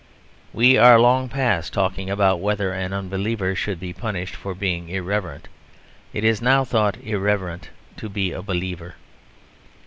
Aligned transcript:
We 0.51 0.77
are 0.77 0.99
long 0.99 1.29
past 1.29 1.73
talking 1.73 2.09
about 2.09 2.39
whether 2.39 2.73
an 2.73 2.91
unbeliever 2.91 3.53
should 3.53 3.79
be 3.79 3.93
punished 3.93 4.35
for 4.35 4.55
being 4.55 4.89
irreverent. 4.89 5.47
It 6.11 6.23
is 6.23 6.41
now 6.41 6.63
thought 6.63 6.97
irreverent 6.97 7.69
to 7.97 8.09
be 8.09 8.31
a 8.31 8.41
believer. 8.41 8.95